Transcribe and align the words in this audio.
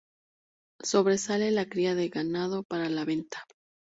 Sobresale 0.81 1.51
la 1.51 1.69
cría 1.69 1.93
de 1.93 2.09
ganado 2.09 2.63
para 2.63 2.89
la 2.89 3.05
venta. 3.05 3.45